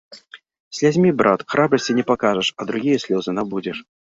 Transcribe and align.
Слязьмі, 0.77 1.11
брат, 1.19 1.45
храбрасці 1.55 1.97
не 1.99 2.07
пакажаш, 2.11 2.47
а 2.61 2.71
другія 2.73 2.97
слёзы 3.07 3.39
набудзеш. 3.41 3.77